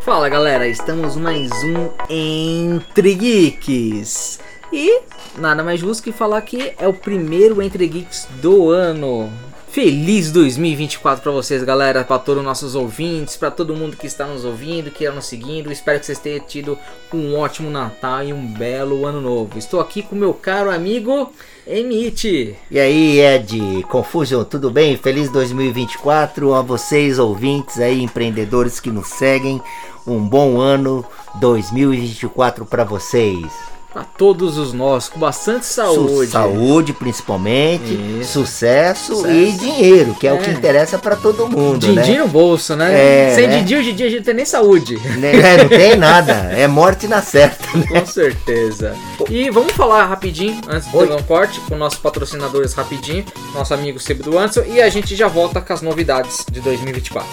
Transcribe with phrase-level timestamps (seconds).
[0.00, 4.38] Fala galera, estamos mais um Entre Geeks.
[4.72, 5.00] E
[5.36, 9.32] nada mais justo que falar que é o primeiro Entre Geeks do ano.
[9.74, 14.24] Feliz 2024 para vocês, galera, para todos os nossos ouvintes, para todo mundo que está
[14.24, 15.72] nos ouvindo, que está nos seguindo.
[15.72, 16.78] Espero que vocês tenham tido
[17.12, 19.58] um ótimo Natal e um belo ano novo.
[19.58, 21.32] Estou aqui com meu caro amigo
[21.66, 22.56] Emite.
[22.70, 24.98] E aí, Ed, Confusion, tudo bem?
[24.98, 29.62] Feliz 2024 a vocês, ouvintes aí, empreendedores que nos seguem.
[30.06, 31.02] Um bom ano
[31.40, 33.73] 2024 para vocês.
[33.94, 36.26] Para todos os nossos, com bastante saúde.
[36.26, 40.32] Su saúde, principalmente, sucesso, sucesso, e dinheiro, que é, é.
[40.32, 40.52] o que é.
[40.52, 41.78] interessa para todo mundo.
[41.78, 42.18] Din-din né?
[42.18, 42.92] no bolso, né?
[42.92, 43.58] É, Sem né?
[43.58, 45.00] din-din, hoje em dia a gente tem nem saúde.
[45.22, 47.64] É, não tem nada, é morte na certa.
[47.78, 47.86] Né?
[47.86, 48.96] Com certeza.
[49.30, 53.24] E vamos falar rapidinho, antes de dar um corte, com nossos patrocinadores rapidinho,
[53.54, 57.28] nosso amigo Sebo do Anderson, e a gente já volta com as novidades de 2024.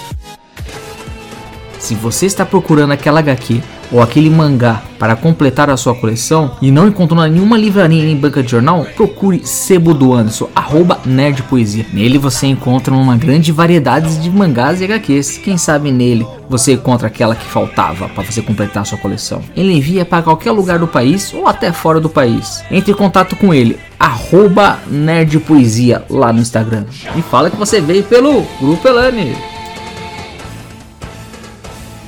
[1.79, 6.71] Se você está procurando aquela HQ ou aquele mangá para completar a sua coleção e
[6.71, 11.85] não encontrou nenhuma livraria nem banca de jornal, procure Sebo do Anderson, arroba Nerd Poesia.
[11.91, 15.39] Nele você encontra uma grande variedade de mangás e HQs.
[15.39, 19.41] Quem sabe nele você encontra aquela que faltava para você completar a sua coleção.
[19.55, 22.63] Ele envia para qualquer lugar do país ou até fora do país.
[22.69, 26.85] Entre em contato com ele, arroba Nerd Poesia lá no Instagram.
[27.15, 29.50] E fala que você veio pelo Grupo Elane.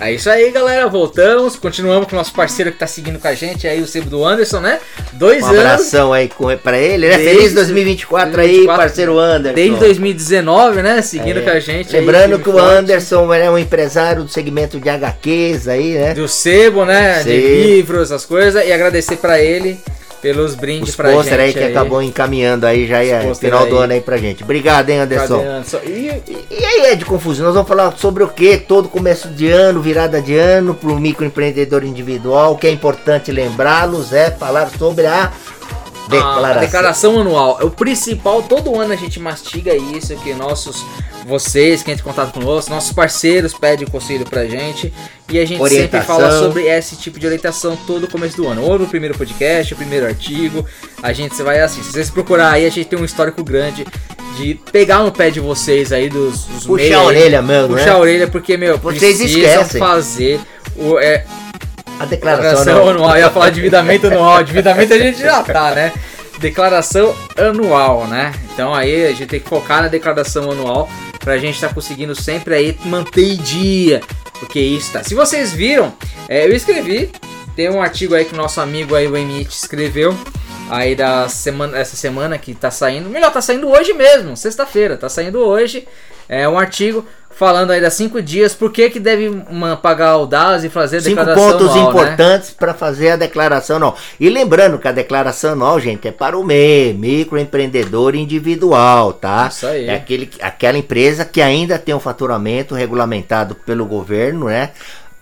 [0.04, 0.86] É isso aí, galera.
[0.88, 1.56] Voltamos.
[1.56, 4.26] Continuamos com o nosso parceiro que tá seguindo com a gente aí, o Sebo do
[4.26, 4.82] Anderson, né?
[5.14, 5.58] Dois um anos.
[5.58, 7.18] Um abração aí com, pra ele, né?
[7.18, 9.56] Desde Feliz 2024, 2024 aí, parceiro Anderson.
[9.56, 11.02] Desde 2019, né?
[11.02, 11.42] Seguindo é.
[11.42, 11.94] com a gente.
[11.94, 12.76] Lembrando aí, que o forte.
[12.76, 16.14] Anderson é um empresário do segmento de HQs aí, né?
[16.14, 17.24] Do Sebo, né?
[17.24, 18.62] De livros, as coisas.
[18.66, 19.80] E agradecer pra ele
[20.24, 21.34] pelos brindes pra gente.
[21.34, 21.72] aí que aí.
[21.72, 23.70] acabou encaminhando aí já é final aí.
[23.70, 24.42] do ano aí pra gente.
[24.42, 25.42] Obrigado, hein, Anderson.
[25.42, 25.80] Anderson.
[25.84, 27.46] E, e, aí é de confusão.
[27.46, 28.58] Nós vamos falar sobre o que?
[28.58, 32.54] Todo começo de ano, virada de ano pro microempreendedor individual.
[32.54, 35.30] O que é importante lembrá-los é falar sobre a
[36.08, 36.46] Declaração.
[36.46, 37.58] A declaração anual.
[37.62, 40.86] É o principal, todo ano a gente mastiga isso, que nossos,
[41.26, 44.94] vocês que entram em contato conosco, nossos parceiros pedem conselho pra gente.
[45.30, 46.02] E a gente orientação.
[46.02, 48.62] sempre fala sobre esse tipo de orientação todo começo do ano.
[48.64, 50.66] Ou no primeiro podcast, o primeiro artigo.
[51.02, 53.86] A gente vai assim, se vocês procurar aí, a gente tem um histórico grande
[54.38, 57.92] de pegar no pé de vocês aí dos, dos Puxar a orelha mesmo, Puxar né?
[57.92, 59.80] a orelha, porque, meu, vocês esquecem.
[59.80, 60.40] fazer
[60.76, 61.26] o, é,
[62.00, 63.12] a declaração, declaração anual.
[63.12, 64.42] Eu ia falar endividamento anual.
[64.42, 65.94] Endividamento a gente já tá, né?
[66.40, 68.34] Declaração anual, né?
[68.54, 70.90] Então aí a gente tem que focar na declaração anual
[71.24, 74.02] pra gente estar tá conseguindo sempre aí manter dia.
[74.40, 75.04] Porque isso tá.
[75.04, 75.94] Se vocês viram,
[76.28, 77.12] é, eu escrevi.
[77.56, 80.18] Tem um artigo aí que o nosso amigo aí, o Emit, escreveu
[80.70, 83.10] aí da semana, essa semana que tá saindo.
[83.10, 85.88] Melhor, tá saindo hoje mesmo, sexta-feira, tá saindo hoje.
[86.28, 90.26] É um artigo falando aí das cinco dias, por que, que deve uma, pagar o
[90.26, 91.90] DAS e fazer a cinco declaração pontos anual, né?
[91.90, 92.56] importantes né?
[92.60, 93.98] para fazer a declaração anual.
[94.20, 99.48] E lembrando que a declaração anual, gente, é para o MEI, microempreendedor individual, tá?
[99.52, 99.88] Isso aí.
[99.88, 104.70] É aquele, aquela empresa que ainda tem um faturamento regulamentado pelo governo, né?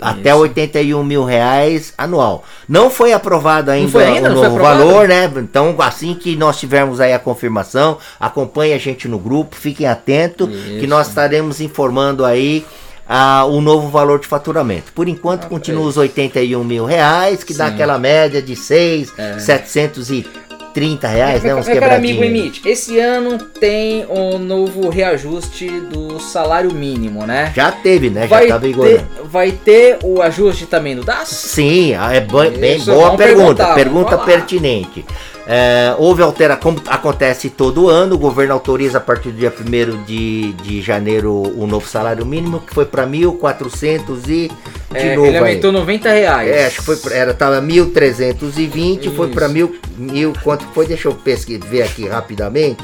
[0.02, 0.40] Até Isso.
[0.40, 2.44] 81 mil reais anual.
[2.68, 5.32] Não foi aprovado ainda, ainda o novo valor, né?
[5.38, 10.50] Então, assim que nós tivermos aí a confirmação, acompanhe a gente no grupo, fiquem atentos,
[10.80, 12.66] que nós estaremos informando aí
[13.08, 14.92] ah, o novo valor de faturamento.
[14.94, 17.60] Por enquanto, ah, continua os 81 mil reais, que Sim.
[17.60, 19.38] dá aquela média de 6, é.
[19.38, 21.56] 730 30 reais, né?
[21.56, 22.18] Uns quebradinhos.
[22.18, 27.52] amigo Emite, esse ano tem um novo reajuste do salário mínimo, né?
[27.56, 28.28] Já teve, né?
[28.28, 29.08] Vai Já tá vigorando.
[29.26, 31.30] Vai ter o ajuste também do DAS?
[31.30, 33.74] Sim, é bem, bem boa pergunta.
[33.74, 35.06] Pergunta pertinente.
[35.48, 40.04] É, houve alteração, como acontece todo ano, o governo autoriza a partir do dia 1
[40.04, 44.52] de, de janeiro o novo salário mínimo, que foi para 1.400 e de
[44.94, 45.28] é, novo.
[45.28, 45.76] Ele aumentou aí.
[45.78, 46.50] 90 reais.
[46.50, 50.86] É, acho que foi, era, tava 1.320, foi para mil, mil, quanto foi?
[50.86, 52.84] Deixa eu pesquisar, ver aqui rapidamente.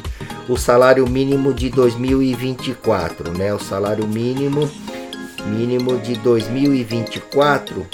[0.49, 3.53] O salário mínimo de 2024, né?
[3.53, 4.69] O salário mínimo,
[5.45, 7.85] mínimo de 2024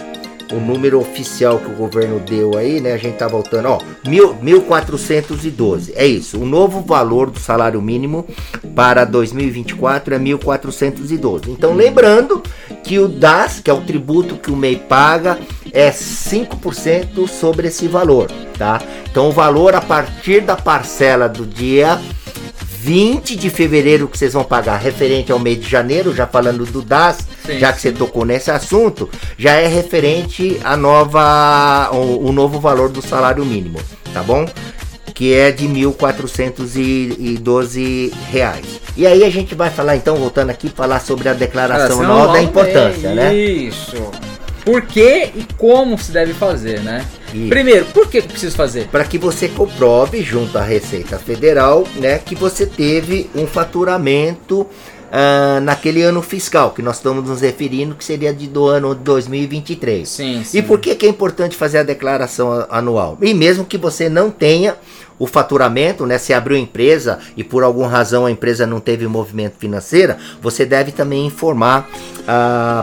[0.55, 2.93] o número oficial que o governo deu aí, né?
[2.93, 5.93] A gente tá voltando, ó, mil, 1412.
[5.95, 6.39] É isso.
[6.39, 8.25] O novo valor do salário mínimo
[8.75, 11.49] para 2024 é 1412.
[11.49, 12.41] Então, lembrando
[12.83, 15.39] que o DAS, que é o tributo que o MEI paga,
[15.71, 18.81] é 5% sobre esse valor, tá?
[19.09, 21.99] Então, o valor a partir da parcela do dia
[22.83, 26.81] 20 de fevereiro que vocês vão pagar referente ao mês de janeiro, já falando do
[26.81, 27.91] DAS, sim, já que sim.
[27.91, 33.45] você tocou nesse assunto, já é referente a nova o, o novo valor do salário
[33.45, 33.79] mínimo,
[34.13, 34.45] tá bom?
[35.13, 38.65] que é de 1.412 reais.
[38.97, 42.41] E aí a gente vai falar então, voltando aqui, falar sobre a declaração anual da
[42.41, 43.35] importância, bem, né?
[43.35, 44.09] Isso.
[44.65, 47.05] Por que e como se deve fazer, né?
[47.33, 47.49] Isso.
[47.49, 48.87] Primeiro, por que que preciso fazer?
[48.87, 54.67] Para que você comprove junto à Receita Federal, né, que você teve um faturamento
[55.15, 60.09] ah, naquele ano fiscal que nós estamos nos referindo, que seria de, do ano 2023.
[60.09, 60.57] Sim, sim.
[60.57, 63.15] E por que, que é importante fazer a declaração anual?
[63.21, 64.75] E mesmo que você não tenha
[65.19, 66.17] o faturamento, né?
[66.17, 70.91] Se abriu empresa e por alguma razão a empresa não teve movimento financeiro, você deve
[70.91, 71.87] também informar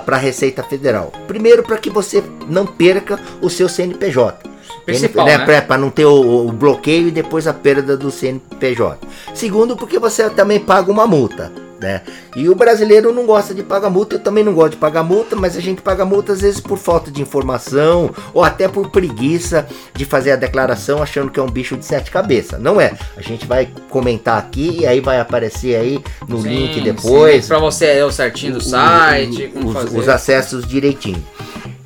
[0.07, 1.13] para a Receita Federal.
[1.27, 4.49] Primeiro, para que você não perca o seu CNPJ.
[4.87, 5.37] Principal, né?
[5.37, 5.61] né?
[5.63, 8.99] Para não ter o, o bloqueio e depois a perda do CNPJ.
[9.35, 11.70] Segundo, porque você também paga uma multa.
[11.81, 12.03] Né?
[12.37, 15.35] E o brasileiro não gosta de pagar multa, eu também não gosto de pagar multa,
[15.35, 19.67] mas a gente paga multa às vezes por falta de informação ou até por preguiça
[19.95, 22.61] de fazer a declaração achando que é um bicho de sete cabeças.
[22.61, 22.93] Não é.
[23.17, 25.99] A gente vai comentar aqui e aí vai aparecer aí
[26.29, 27.47] no Sim, link depois.
[27.47, 29.99] Pra você é o certinho do o- site, os, fazer.
[29.99, 31.25] os acessos direitinho.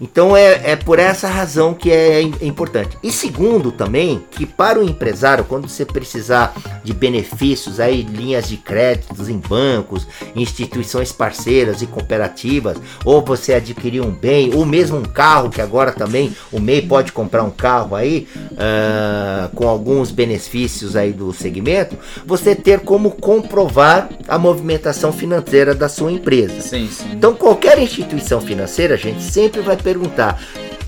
[0.04, 2.98] Então é, é por essa razão que é im- importante.
[3.02, 6.54] E segundo também, que para o empresário, quando você precisar
[6.84, 10.06] de benefícios aí, linhas de créditos em bancos,
[10.36, 15.90] instituições parceiras e cooperativas, ou você adquirir um bem, ou mesmo um carro, que agora
[15.90, 18.28] também o MEI pode comprar um carro aí,
[18.58, 21.96] ah, com alguns benefícios aí do segmento,
[22.26, 26.60] você ter como comprovar a movimentação financeira da sua empresa.
[26.60, 27.06] Sim, sim.
[27.12, 29.93] Então, qualquer instituição financeira, a gente sempre vai perguntar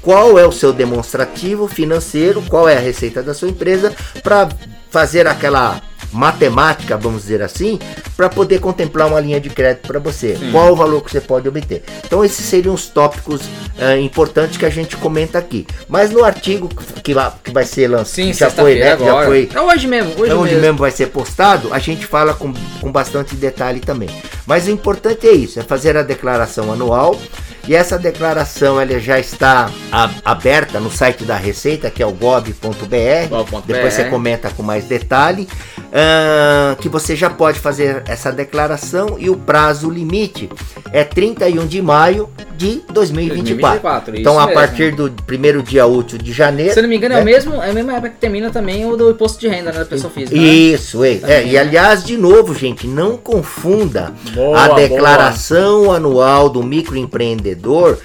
[0.03, 3.93] qual é o seu demonstrativo financeiro, qual é a receita da sua empresa,
[4.23, 4.49] para
[4.91, 5.81] fazer aquela
[6.13, 7.79] matemática, vamos dizer assim,
[8.17, 10.37] para poder contemplar uma linha de crédito para você.
[10.37, 10.51] Sim.
[10.53, 11.83] Qual o valor que você pode obter.
[12.07, 13.43] Então, esses seriam os tópicos
[13.79, 15.67] eh, importantes que a gente comenta aqui.
[15.89, 16.69] Mas no artigo
[17.03, 19.27] que vai, que vai ser lançado, Sim, já foi, né, já agora.
[19.27, 20.61] foi É hoje mesmo, hoje onde mesmo.
[20.63, 24.09] mesmo vai ser postado, a gente fala com, com bastante detalhe também.
[24.47, 27.21] Mas o importante é isso, é fazer a declaração anual.
[27.67, 32.13] E essa declaração ela já está a- aberta no site da Receita, que é o.
[32.13, 33.29] Gov.br.
[33.67, 35.49] Depois você comenta com mais detalhe.
[35.93, 40.49] Ah, que você já pode fazer essa declaração e o prazo limite
[40.93, 44.13] é 31 de maio de 2024.
[44.13, 44.61] 2024, então, a mesmo.
[44.61, 46.73] partir do primeiro dia útil de janeiro.
[46.73, 47.23] Se não me engano, é, né?
[47.23, 49.79] o mesmo, é a mesma época que termina também o do imposto de renda né,
[49.81, 50.35] da pessoa física.
[50.35, 50.43] né?
[50.43, 51.17] Isso, é, é.
[51.19, 51.59] Também, E né?
[51.59, 57.99] aliás, de novo, gente, não confunda Boa, a declaração anual do microempreendedor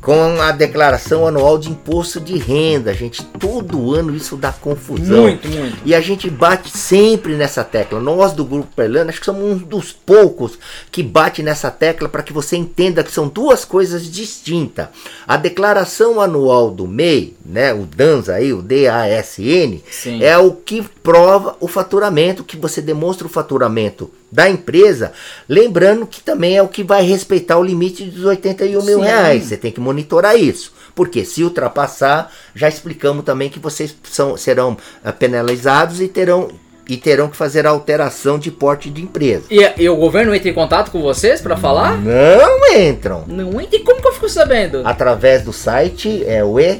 [0.00, 2.92] com a declaração anual de imposto de renda.
[2.92, 5.22] Gente, todo ano isso dá confusão.
[5.22, 5.78] Muito, muito.
[5.84, 8.00] E a gente bate sempre nessa tecla.
[8.00, 10.58] Nós do Grupo Perlano, acho que somos um dos poucos
[10.90, 14.88] que bate nessa tecla para que você entenda que são duas coisas distintas.
[15.26, 20.22] A declaração anual do MEI, né, o DANS aí, o DASN, Sim.
[20.22, 25.12] é o que prova o faturamento, que você demonstra o faturamento da empresa,
[25.48, 29.04] lembrando que também é o que vai respeitar o limite dos 81 mil Sim.
[29.04, 29.44] reais.
[29.44, 30.72] Você tem que monitorar isso.
[30.94, 36.48] Porque se ultrapassar, já explicamos também que vocês são, serão ah, penalizados e terão,
[36.88, 39.44] e terão que fazer a alteração de porte de empresa.
[39.50, 41.98] E, e o governo entra em contato com vocês pra falar?
[41.98, 43.24] Não entram.
[43.26, 43.76] Não entra.
[43.76, 44.82] E como que eu fico sabendo?
[44.84, 46.78] Através do site, é o E.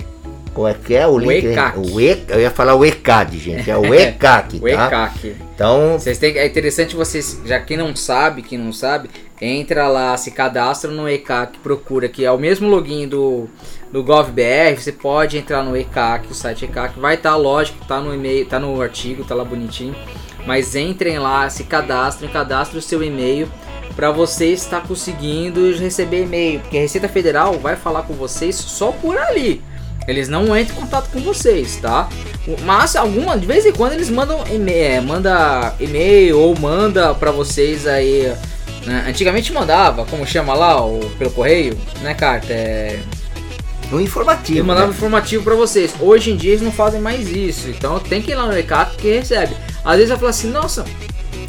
[0.53, 1.05] Como é que é?
[1.05, 1.47] O, O link?
[1.47, 1.79] ECAC.
[1.79, 3.69] O E, eu ia falar o ECAD, gente.
[3.69, 4.87] É o ECAC, O tá?
[4.87, 5.37] ECAC.
[5.55, 10.17] Então, Vocês têm, é interessante vocês, já quem não sabe, quem não sabe, entra lá,
[10.17, 13.49] se cadastra no ECAC, procura que é o mesmo login do,
[13.95, 18.13] do GovBR, você pode entrar no ECAC, o site ECAC, vai estar, lógico, tá no
[18.13, 19.95] e-mail, tá no artigo, tá lá bonitinho,
[20.45, 23.49] mas entrem lá, se cadastrem, cadastrem o seu e-mail
[23.95, 28.91] para você estar conseguindo receber e-mail, porque a Receita Federal vai falar com vocês só
[28.91, 29.63] por ali.
[30.09, 32.09] Eles não entram em contato com vocês, tá?
[32.65, 37.31] Mas alguma de vez em quando eles mandam e-mail, é, manda e-mail ou manda pra
[37.31, 38.35] vocês aí.
[38.85, 39.05] né?
[39.07, 42.53] Antigamente mandava, como chama lá, o, pelo correio, né, carta?
[42.53, 42.99] É,
[43.95, 44.59] no informativo.
[44.59, 44.93] eu mandava né?
[44.93, 45.95] informativo pra vocês.
[46.01, 47.69] Hoje em dia eles não fazem mais isso.
[47.69, 49.55] Então tem que ir lá no ECAP que recebe.
[49.85, 50.85] Às vezes eu falo assim, nossa,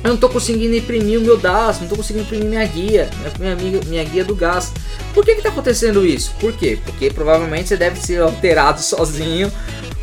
[0.03, 3.09] eu não tô conseguindo imprimir o meu DAS, não tô conseguindo imprimir minha guia,
[3.39, 4.71] minha, minha, minha guia do gás.
[5.13, 6.33] Por que que tá acontecendo isso?
[6.39, 6.77] Por quê?
[6.85, 9.51] Porque provavelmente você deve ser alterado sozinho,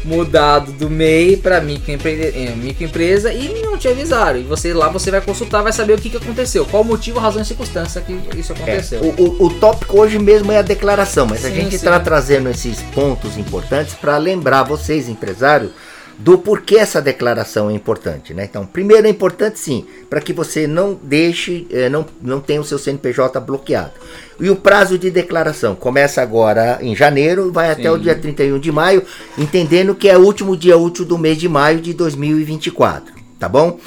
[0.04, 4.38] mudado do MEI para microempre- eh, microempresa e não te avisaram.
[4.38, 7.18] E você lá você vai consultar, vai saber o que, que aconteceu, qual o motivo,
[7.18, 9.00] razão e circunstância que isso É, aconteceu.
[9.00, 11.76] o, o- o tópico hoje mesmo é a declaração, mas a Sim, gente sim.
[11.76, 15.70] está trazendo esses pontos importantes para lembrar vocês, empresários,
[16.18, 18.44] do porquê essa declaração é importante, né?
[18.44, 22.64] Então, primeiro é importante sim, para que você não deixe, eh, não, não tenha o
[22.64, 23.92] seu CNPJ bloqueado.
[24.40, 28.72] E o prazo de declaração começa agora em janeiro, vai até o dia 31 de
[28.72, 29.02] maio,
[29.38, 33.78] entendendo que é o último dia útil do mês de maio de 2024, tá bom?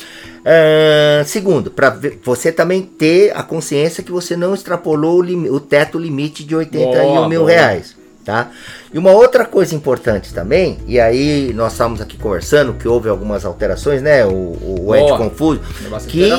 [0.45, 5.97] Uh, segundo, para você também ter a consciência que você não extrapolou o, o teto
[5.97, 7.51] limite de 81 boa, mil boa.
[7.51, 7.95] reais.
[8.25, 8.49] Tá?
[8.91, 13.45] E uma outra coisa importante também, e aí nós estamos aqui conversando que houve algumas
[13.45, 14.25] alterações, né?
[14.25, 15.61] O, o Ed Confuso,
[16.07, 16.31] que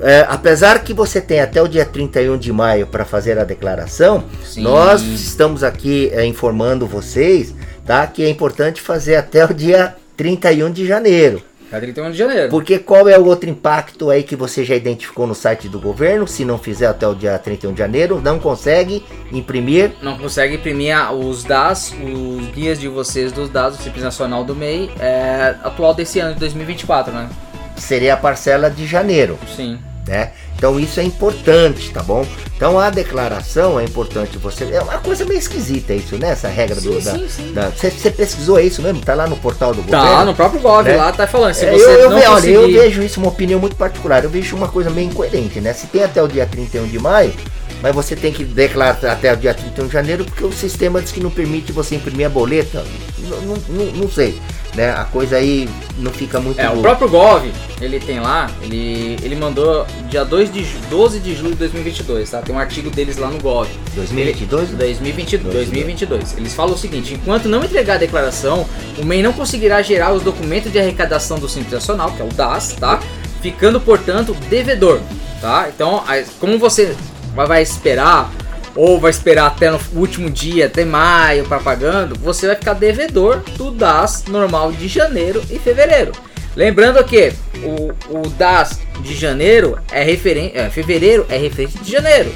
[0.00, 4.24] é, apesar que você tem até o dia 31 de maio para fazer a declaração,
[4.44, 4.62] Sim.
[4.62, 7.54] nós estamos aqui é, informando vocês,
[7.84, 8.06] tá?
[8.06, 11.42] Que é importante fazer até o dia 31 de janeiro.
[11.72, 12.48] É 31 de janeiro.
[12.48, 16.26] Porque qual é o outro impacto aí que você já identificou no site do governo?
[16.26, 19.92] Se não fizer até o dia 31 de janeiro, não consegue imprimir.
[20.00, 24.54] Não consegue imprimir os dados, os guias de vocês dos dados do Simples Nacional do
[24.54, 27.28] MEI é, atual desse ano de 2024, né?
[27.76, 29.38] Seria a parcela de janeiro.
[29.54, 29.78] Sim.
[30.06, 30.32] Né?
[30.56, 32.26] Então isso é importante, tá bom?
[32.56, 34.64] Então a declaração é importante você.
[34.72, 36.30] É uma coisa meio esquisita isso, né?
[36.30, 37.00] Essa regra sim, do.
[37.00, 37.52] Sim, da, sim.
[37.52, 39.00] Da, você, você, pesquisou isso mesmo?
[39.02, 40.16] Tá lá no portal do tá, governo?
[40.16, 40.96] Tá, no próprio Gov, né?
[40.96, 41.52] lá tá falando.
[41.52, 42.56] Se é, você eu, eu, não ve, conseguir...
[42.56, 44.24] olha, eu vejo isso uma opinião muito particular.
[44.24, 45.74] Eu vejo uma coisa meio incoerente, né?
[45.74, 47.34] Se tem até o dia 31 de maio,
[47.82, 51.12] mas você tem que declarar até o dia 31 de janeiro, porque o sistema diz
[51.12, 52.82] que não permite você imprimir a boleta.
[53.18, 54.40] Não, não, não, não sei
[54.76, 54.90] né?
[54.90, 55.68] A coisa aí
[55.98, 56.78] não fica muito É, boa.
[56.78, 61.52] o próprio Gov, ele tem lá, ele, ele mandou dia 2 de, 12 de julho
[61.52, 62.42] de 2022, tá?
[62.42, 63.66] Tem um artigo deles lá no Gov.
[63.94, 64.68] 2022?
[64.68, 66.36] Ele, 2022, 2022.
[66.36, 68.66] Eles falam o seguinte, enquanto não entregar a declaração,
[68.98, 72.28] o MEI não conseguirá gerar os documentos de arrecadação do Simples Nacional, que é o
[72.28, 73.00] DAS, tá?
[73.40, 75.00] Ficando, portanto, devedor,
[75.40, 75.68] tá?
[75.74, 76.04] Então,
[76.38, 76.94] como você
[77.34, 78.30] vai esperar
[78.76, 83.40] ou vai esperar até no último dia, até maio, para pagando, você vai ficar devedor
[83.56, 86.12] do DAS normal de janeiro e fevereiro.
[86.54, 92.32] Lembrando que o, o DAS de janeiro é referente, é, fevereiro é referente de janeiro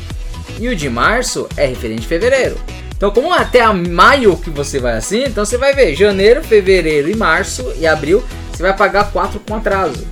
[0.59, 2.57] e o de março é referente de fevereiro.
[2.97, 7.11] Então, como até a maio que você vai assim, então você vai ver janeiro, fevereiro
[7.11, 10.07] e março e abril, você vai pagar quatro com atraso.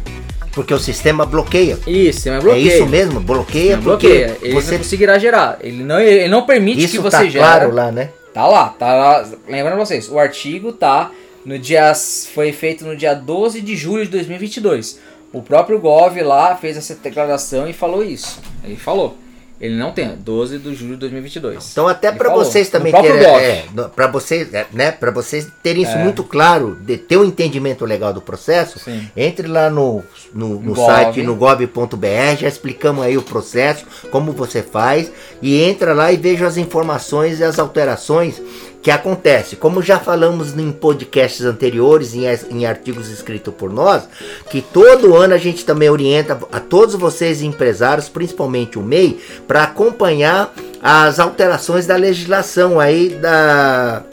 [0.52, 1.78] Porque o sistema bloqueia.
[1.86, 2.72] Isso, sistema bloqueia.
[2.72, 4.36] É isso mesmo, bloqueia bloqueia.
[4.42, 5.58] Ele você não conseguirá gerar.
[5.60, 7.38] Ele não, ele não permite isso que você tá gere.
[7.38, 8.10] claro lá, né?
[8.32, 9.28] Tá lá, tá lá.
[9.48, 11.10] Lembrando vocês, o artigo tá
[11.44, 15.00] no dia foi feito no dia 12 de julho de 2022.
[15.32, 18.40] O próprio Gov lá fez essa declaração e falou isso.
[18.64, 19.16] Ele falou.
[19.60, 21.70] Ele não tem, 12 de julho de 2022.
[21.72, 25.92] Então até para vocês também terem, é, para vocês, é, né, para vocês terem isso
[25.92, 26.02] é.
[26.02, 29.10] muito claro, de ter um entendimento legal do processo, Sim.
[29.16, 34.62] entre lá no, no, no site no gov.br, já explicamos aí o processo, como você
[34.62, 35.10] faz
[35.42, 38.40] e entra lá e veja as informações e as alterações
[38.82, 44.08] que acontece, como já falamos em podcasts anteriores, em, em, artigos escritos por nós,
[44.50, 49.64] que todo ano a gente também orienta a todos vocês empresários, principalmente o MEI, para
[49.64, 54.04] acompanhar as alterações da legislação aí da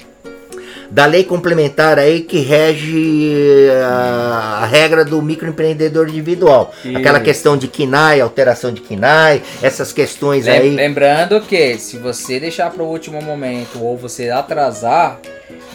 [0.95, 6.73] da lei complementar aí que rege a, a regra do microempreendedor individual.
[6.85, 6.97] Isso.
[6.97, 10.69] Aquela questão de KINAI, alteração de KINAI, essas questões Lem aí.
[10.69, 15.19] Lembrando que se você deixar para o último momento ou você atrasar,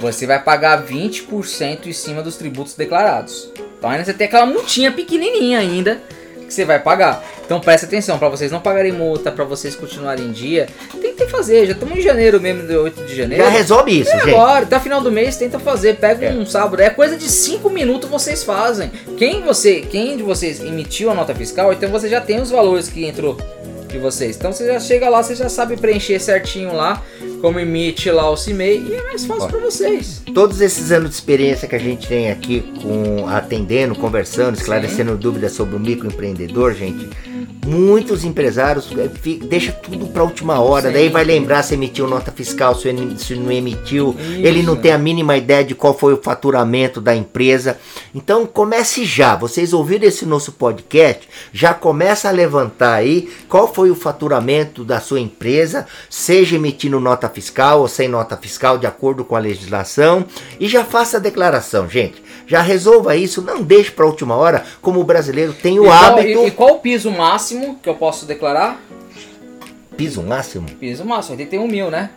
[0.01, 3.53] você vai pagar 20% em cima dos tributos declarados.
[3.79, 6.01] Então ainda você tem aquela multinha pequenininha ainda
[6.51, 7.25] que você vai pagar.
[7.47, 10.69] Então presta atenção, para vocês não pagarem multa, para vocês continuarem em dia,
[11.01, 11.67] tem que fazer.
[11.67, 13.45] Já estamos em janeiro mesmo, de 8 de janeiro.
[13.45, 14.35] Já resolve isso, é gente.
[14.35, 16.33] Agora, até final do mês tenta fazer, pega é.
[16.33, 18.91] um sábado, é coisa de 5 minutos vocês fazem.
[19.17, 22.89] Quem você, quem de vocês emitiu a nota fiscal, então você já tem os valores
[22.89, 23.37] que entrou
[23.91, 24.37] de vocês.
[24.37, 27.03] Então você já chega lá, você já sabe preencher certinho lá,
[27.41, 30.23] como emite lá o CIMEI e é mais fácil para vocês.
[30.35, 35.19] Todos esses anos de experiência que a gente tem aqui com atendendo, conversando, esclarecendo Sim.
[35.19, 37.09] dúvidas sobre o microempreendedor, gente,
[37.65, 39.09] muitos empresários é,
[39.47, 40.95] deixa tudo para última hora, Sim.
[40.95, 42.93] daí vai lembrar se emitiu nota fiscal, se,
[43.37, 44.47] não emitiu, Isso.
[44.47, 47.79] ele não tem a mínima ideia de qual foi o faturamento da empresa.
[48.15, 53.91] Então comece já, vocês ouviram esse nosso podcast, já começa a levantar aí qual foi
[53.91, 59.25] o faturamento da sua empresa, seja emitindo nota fiscal ou sem nota fiscal, de acordo
[59.25, 60.25] com a legislação,
[60.59, 62.30] e já faça a declaração, gente.
[62.51, 65.89] Já resolva isso, não deixe para a última hora, como o brasileiro tem o e
[65.89, 66.33] hábito.
[66.33, 68.83] Qual, e, e qual o piso máximo que eu posso declarar?
[69.97, 70.67] Piso máximo?
[70.69, 72.11] Piso máximo, 81 mil, né?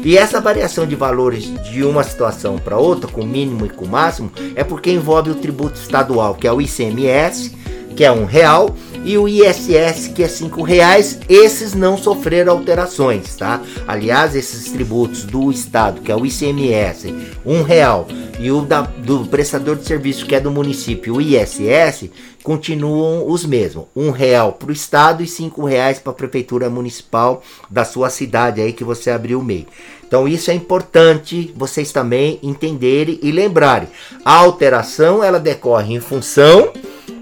[0.08, 4.32] E essa variação de valores de uma situação para outra, com mínimo e com máximo,
[4.56, 7.54] é porque envolve o tributo estadual, que é o ICMS,
[7.94, 8.74] que é um real,
[9.04, 11.20] e o ISS, que é cinco reais.
[11.28, 13.62] Esses não sofreram alterações, tá?
[13.86, 17.14] Aliás, esses tributos do estado, que é o ICMS,
[17.46, 18.08] um real,
[18.40, 22.10] e o da, do prestador de serviço, que é do município, o ISS,
[22.44, 23.88] continuam os mesmos.
[23.96, 28.62] Um real para o estado e cinco reais para a prefeitura municipal da sua cidade
[28.62, 29.68] aí que você abriu o MEI.
[30.08, 33.90] Então isso é importante vocês também entenderem e lembrarem.
[34.24, 36.72] A alteração ela decorre em função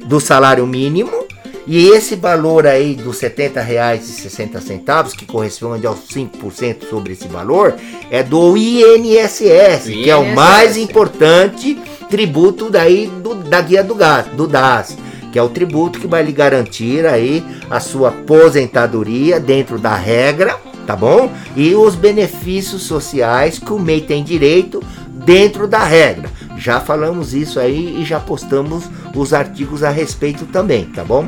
[0.06, 1.26] do salário mínimo
[1.68, 7.76] e esse valor aí dos R$ 70,60, que corresponde aos 5% sobre esse valor,
[8.12, 9.84] é do INSS, INSS.
[9.86, 11.76] que é o mais importante
[12.08, 14.96] tributo daí do, da guia do, gás, do DAS,
[15.32, 20.60] que é o tributo que vai lhe garantir aí a sua aposentadoria dentro da regra
[20.86, 21.32] tá bom?
[21.56, 26.30] E os benefícios sociais que o MEI tem direito dentro da regra.
[26.58, 31.28] Já falamos isso aí e já postamos os artigos a respeito também, tá bom?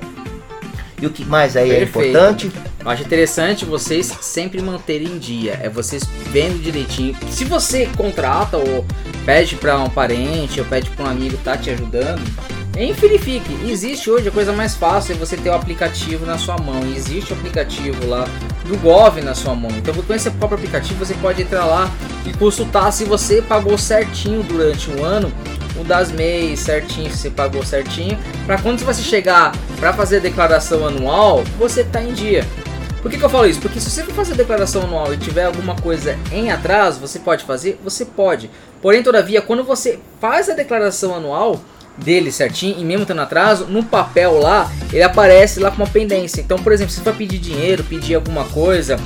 [1.02, 2.00] E o que mais aí é Perfeito.
[2.00, 2.52] é importante?
[2.84, 5.60] Eu acho interessante vocês sempre manterem em dia.
[5.62, 7.16] É vocês vendo direitinho.
[7.30, 8.86] Se você contrata ou
[9.26, 12.22] pede para um parente ou pede para um amigo tá te ajudando,
[12.80, 16.80] Enfilifique, existe hoje a coisa mais fácil é você ter o aplicativo na sua mão.
[16.96, 18.28] Existe o aplicativo lá
[18.68, 19.72] do Gov na sua mão.
[19.72, 21.90] Então, com esse próprio aplicativo, você pode entrar lá
[22.24, 25.32] e consultar se você pagou certinho durante um ano
[25.76, 30.20] o das MEIs certinho, se você pagou certinho, para quando você chegar para fazer a
[30.20, 32.46] declaração anual, você tá em dia.
[33.02, 33.60] Por que, que eu falo isso?
[33.60, 37.20] Porque se você for fazer a declaração anual e tiver alguma coisa em atraso, você
[37.20, 37.80] pode fazer?
[37.84, 38.50] Você pode.
[38.82, 41.60] Porém, todavia, quando você faz a declaração anual,
[41.98, 46.42] dele certinho e mesmo tendo atraso, no papel lá, ele aparece lá com uma pendência.
[46.42, 48.98] Então, por exemplo, se for pedir dinheiro, pedir alguma coisa,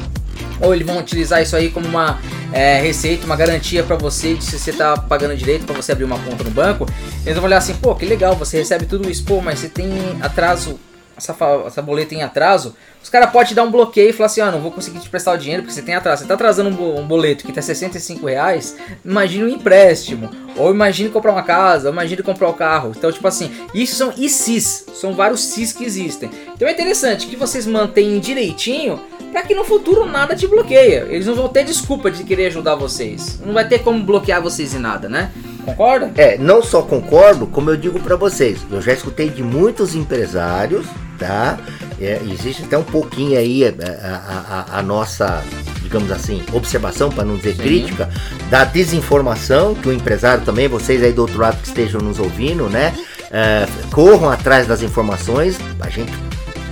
[0.60, 2.20] ou eles vão utilizar isso aí como uma
[2.54, 6.04] é, receita, uma garantia para você de se você tá pagando direito para você abrir
[6.04, 6.86] uma conta no banco,
[7.26, 9.92] eles vão olhar assim, pô, que legal, você recebe tudo isso, pô, mas você tem
[10.22, 10.80] atraso
[11.30, 14.42] essa, essa boleta em atraso, os caras podem te dar um bloqueio e falar assim:
[14.42, 16.22] ah, não vou conseguir te prestar o dinheiro porque você tem atraso.
[16.22, 20.30] Você tá atrasando um, boleto que tá 65 reais, imagine um empréstimo.
[20.58, 22.92] Ou imagine comprar uma casa, ou imagine comprar um carro.
[22.96, 26.30] Então, tipo assim, isso são ICs, são vários CIS que existem.
[26.54, 29.00] Então é interessante que vocês mantenham direitinho
[29.32, 31.08] para que no futuro nada te bloqueia.
[31.10, 33.40] Eles não vão ter desculpa de querer ajudar vocês.
[33.44, 35.32] Não vai ter como bloquear vocês em nada, né?
[35.66, 36.12] Concorda?
[36.18, 40.86] É, não só concordo, como eu digo para vocês, eu já escutei de muitos empresários,
[41.22, 41.60] tá?
[42.00, 45.44] É, existe até um pouquinho aí a, a, a, a nossa,
[45.84, 47.62] digamos assim, observação, para não dizer Sim.
[47.62, 48.10] crítica,
[48.50, 52.68] da desinformação, que o empresário também, vocês aí do outro lado que estejam nos ouvindo,
[52.68, 52.94] né?
[53.30, 56.12] É, corram atrás das informações, a gente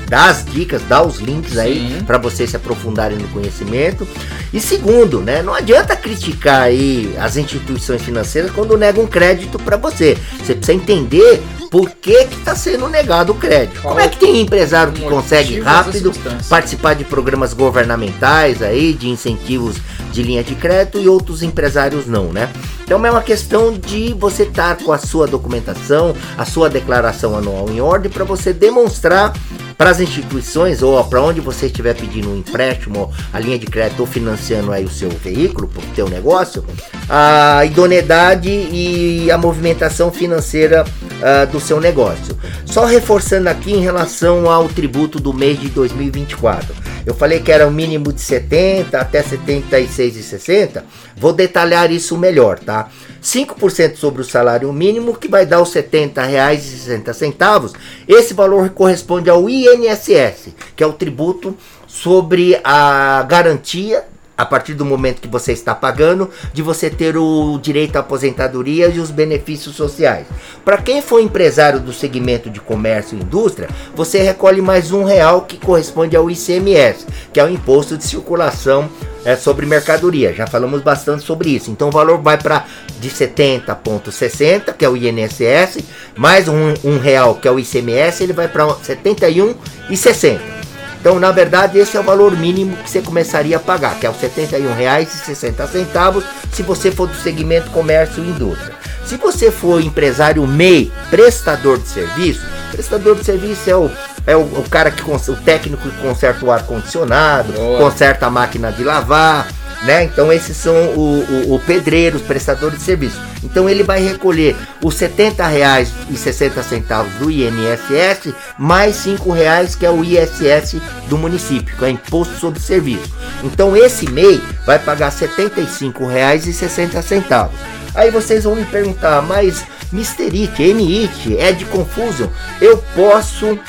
[0.10, 1.60] dá as dicas, dá os links Sim.
[1.60, 4.08] aí para vocês se aprofundarem no conhecimento.
[4.52, 10.18] E segundo, né, não adianta criticar aí as instituições financeiras quando negam crédito para você.
[10.40, 13.82] Você precisa entender por que está sendo negado o crédito.
[13.82, 16.12] Qual Como é que tem empresário que consegue rápido
[16.50, 19.78] participar de programas governamentais aí, de incentivos
[20.12, 22.50] de linha de crédito e outros empresários não, né?
[22.84, 27.70] Então é uma questão de você estar com a sua documentação, a sua declaração anual
[27.70, 29.34] em ordem para você demonstrar
[29.78, 34.02] para as instituições ou para onde você estiver pedindo um empréstimo, a linha de crédito
[34.02, 36.66] ou financiando aí o seu veículo, o teu negócio,
[37.08, 42.38] a idoneidade e a movimentação financeira uh, do seu negócio.
[42.66, 46.76] Só reforçando aqui em relação ao tributo do mês de 2024.
[47.06, 50.84] Eu falei que era o mínimo de 70 até 76,60.
[51.18, 52.90] Vou detalhar isso melhor, tá?
[53.22, 57.74] 5% sobre o salário mínimo, que vai dar os R$ 70,60.
[58.08, 61.56] Esse valor corresponde ao INSS, que é o tributo
[61.88, 64.06] sobre a garantia
[64.40, 68.88] a partir do momento que você está pagando, de você ter o direito à aposentadoria
[68.88, 70.28] e os benefícios sociais.
[70.64, 75.42] Para quem for empresário do segmento de comércio e indústria, você recolhe mais um real
[75.42, 78.90] que corresponde ao ICMS, que é o imposto de circulação
[79.26, 80.34] é, sobre mercadoria.
[80.34, 81.70] Já falamos bastante sobre isso.
[81.70, 82.66] Então o valor vai para
[83.02, 85.84] de 70,60, que é o INSS,
[86.16, 90.59] mais um, um real, que é o ICMS, ele vai para 71,60.
[91.00, 94.10] Então, na verdade, esse é o valor mínimo que você começaria a pagar, que é
[94.10, 98.76] os R$ 71,60 se você for do segmento comércio e indústria.
[99.06, 103.90] Se você for empresário MEI, prestador de serviço, prestador de serviço é o,
[104.28, 108.72] é o, o cara que o técnico que conserta o ar condicionado, conserta a máquina
[108.72, 109.48] de lavar,
[109.84, 110.04] né?
[110.04, 113.22] Então esses são o, o, o pedreiro, os prestadores de serviço.
[113.44, 120.04] Então ele vai recolher os R$ 70,60 do INSS mais R$ reais que é o
[120.04, 120.76] ISS
[121.08, 123.10] do município, que é Imposto sobre Serviço.
[123.44, 127.50] Então esse MEI vai pagar R$ 75,60.
[127.96, 130.26] Aí vocês vão me perguntar, mas Mr.
[130.26, 132.28] It, M-It, é de Confusion,
[132.62, 133.60] eu posso uh,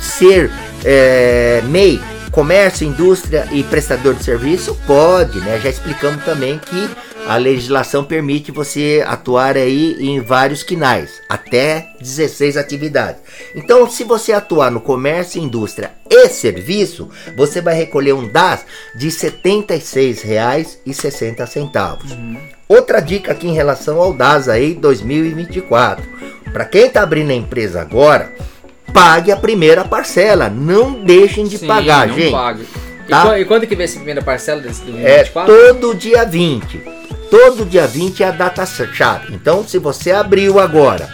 [0.00, 0.50] ser
[0.84, 2.00] é, MEI
[2.38, 4.78] comércio, indústria e prestador de serviço?
[4.86, 5.58] Pode, né?
[5.58, 6.88] Já explicamos também que
[7.26, 13.20] a legislação permite você atuar aí em vários quinais, até 16 atividades.
[13.56, 19.08] Então, se você atuar no comércio, indústria e serviço, você vai recolher um DAS de
[19.08, 21.98] R$ 76,60.
[22.12, 22.36] Uhum.
[22.68, 26.06] Outra dica aqui em relação ao DAS aí 2024.
[26.52, 28.32] Para quem está abrindo a empresa agora,
[28.92, 30.48] pague a primeira parcela.
[30.48, 32.32] Não deixem de Sim, pagar, gente.
[32.32, 32.64] Pague.
[33.08, 33.38] Tá?
[33.38, 35.54] E, quando que vem essa primeira parcela desse 2024?
[35.54, 36.82] É todo dia 20.
[37.30, 39.34] Todo dia 20 é a data chave.
[39.34, 41.08] Então, se você abriu agora,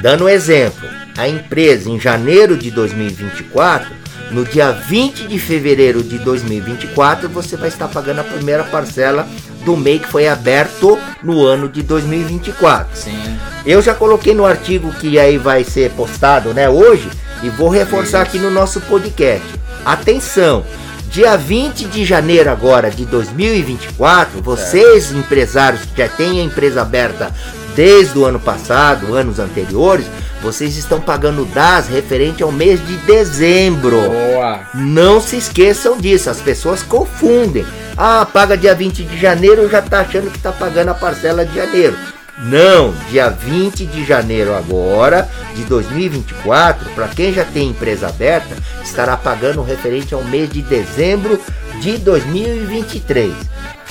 [0.00, 6.18] dando um exemplo, a empresa em janeiro de 2024, no dia 20 de fevereiro de
[6.18, 9.26] 2024, você vai estar pagando a primeira parcela
[9.64, 12.96] do MEI que foi aberto no ano de 2024.
[12.96, 13.38] Sim.
[13.64, 17.08] Eu já coloquei no artigo que aí vai ser postado, né, hoje,
[17.42, 18.36] e vou reforçar Isso.
[18.36, 19.46] aqui no nosso podcast.
[19.84, 20.64] Atenção,
[21.10, 25.18] dia 20 de janeiro agora de 2024, vocês certo.
[25.18, 27.32] empresários que já têm a empresa aberta
[27.74, 30.06] desde o ano passado, anos anteriores,
[30.42, 34.00] vocês estão pagando DAS referente ao mês de dezembro.
[34.00, 34.60] Boa.
[34.74, 37.64] Não se esqueçam disso, as pessoas confundem.
[37.96, 41.54] Ah, paga dia 20 de janeiro, já está achando que está pagando a parcela de
[41.54, 41.96] janeiro.
[42.38, 49.16] Não, dia 20 de janeiro agora, de 2024, para quem já tem empresa aberta, estará
[49.16, 51.38] pagando referente ao mês de dezembro
[51.82, 53.34] de 2023.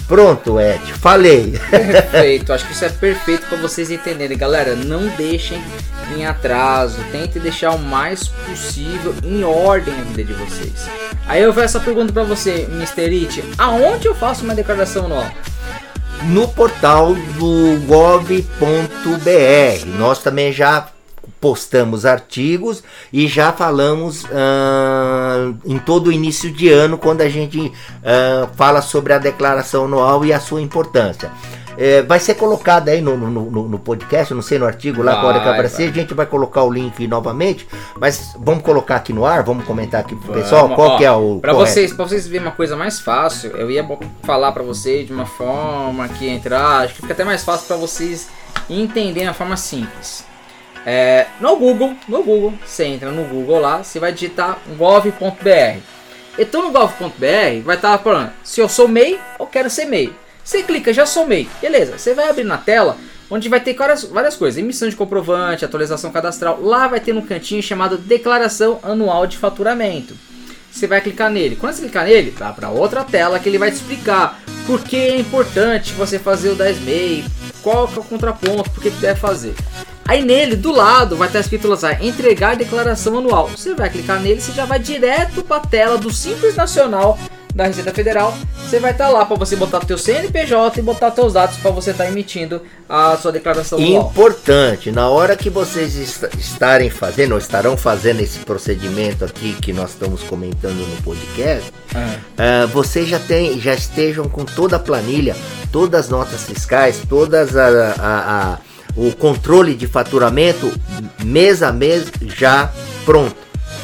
[0.07, 1.59] Pronto, Ed, falei.
[1.69, 4.37] Perfeito, acho que isso é perfeito para vocês entenderem.
[4.37, 5.61] Galera, não deixem
[6.15, 10.87] em atraso, tente deixar o mais possível em ordem a vida de vocês.
[11.27, 13.23] Aí eu faço essa pergunta para você, Mr.
[13.23, 15.29] It, aonde eu faço uma declaração anual?
[16.23, 18.45] No portal do gov.br.
[19.97, 20.87] Nós também já
[21.41, 27.59] postamos artigos e já falamos uh, em todo o início de ano quando a gente
[27.59, 31.31] uh, fala sobre a declaração anual e a sua importância.
[31.77, 35.15] É, vai ser colocado aí no, no, no, no, podcast, não sei, no artigo lá,
[35.15, 35.89] vai, hora que aparecer, vai.
[35.89, 37.65] a gente vai colocar o link novamente,
[37.97, 41.11] mas vamos colocar aqui no ar, vamos comentar aqui pro pessoal qual Ó, que é
[41.11, 41.39] o.
[41.39, 43.87] Para vocês, para vocês verem uma coisa mais fácil, eu ia
[44.23, 47.77] falar para vocês de uma forma que entrar, acho que fica até mais fácil para
[47.77, 48.29] vocês
[48.69, 50.29] entenderem a forma simples.
[50.85, 55.79] É, no Google, no Google, você entra no Google lá, você vai digitar gov.br.
[56.39, 60.13] Então no gov.br vai estar falando se eu sou MEI ou quero ser MEI.
[60.43, 61.47] Você clica, já sou MEI.
[61.61, 62.97] Beleza, você vai abrir na tela
[63.29, 66.59] onde vai ter várias, várias coisas: emissão de comprovante, atualização cadastral.
[66.61, 70.15] Lá vai ter um cantinho chamado Declaração Anual de Faturamento.
[70.71, 71.57] Você vai clicar nele.
[71.57, 74.95] Quando você clicar nele, vai para outra tela que ele vai te explicar por que
[74.95, 77.25] é importante você fazer o 10 MEI,
[77.61, 79.53] qual é o contraponto, por que, que deve fazer.
[80.11, 83.47] Aí nele, do lado, vai estar escrito lá, entregar declaração anual.
[83.47, 87.17] Você vai clicar nele, você já vai direto para a tela do Simples Nacional
[87.55, 88.37] da Receita Federal.
[88.57, 91.91] Você vai estar lá para você botar teu CNPJ e botar teus dados para você
[91.91, 94.09] estar emitindo a sua declaração anual.
[94.09, 99.71] Importante, na hora que vocês est estarem fazendo ou estarão fazendo esse procedimento aqui que
[99.71, 105.37] nós estamos comentando no podcast, uh, vocês já tem, já estejam com toda a planilha,
[105.71, 110.71] todas as notas fiscais, todas a, a, a o controle de faturamento
[111.23, 112.71] mês a mês já
[113.05, 113.35] pronto,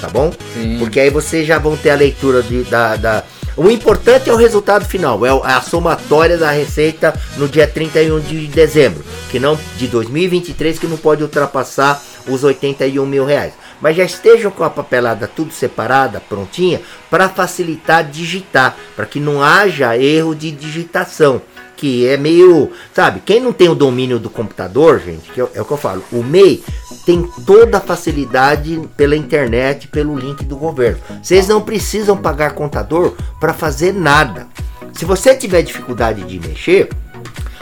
[0.02, 0.32] tá bom?
[0.54, 0.78] Sim.
[0.80, 3.24] Porque aí vocês já vão ter a leitura de, da, da
[3.58, 8.46] o importante é o resultado final, é a somatória da receita no dia 31 de
[8.46, 13.54] dezembro, que não de 2023, que não pode ultrapassar os 81 mil reais.
[13.82, 19.42] mas já estejam com a papelada tudo separada, prontinha, para facilitar digitar, para que não
[19.42, 21.42] haja erro de digitação
[21.78, 25.62] que é meio, sabe, quem não tem o domínio do computador, gente, que é, é
[25.62, 26.64] o que eu falo, o MEI
[27.06, 31.00] tem toda a facilidade pela internet, pelo link do governo.
[31.22, 34.48] Vocês não precisam pagar contador para fazer nada.
[34.94, 36.90] Se você tiver dificuldade de mexer,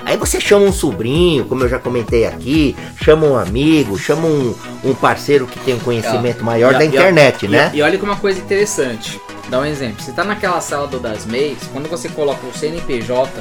[0.07, 4.53] Aí você chama um sobrinho, como eu já comentei aqui, chama um amigo, chama um,
[4.83, 7.71] um parceiro que tem um conhecimento maior E- da e- internet, e- né?
[7.73, 9.19] E, olha como uma coisa interessante.
[9.49, 10.03] Dá um exemplo.
[10.03, 13.31] Você tá naquela sala do das MEIs, quando você coloca o CNPJ,